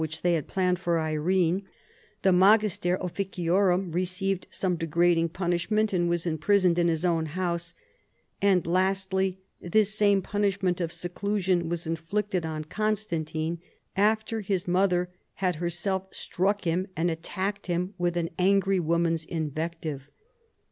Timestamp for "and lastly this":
8.41-9.93